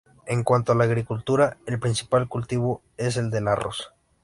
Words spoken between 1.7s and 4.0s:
principal cultivo es el del arroz.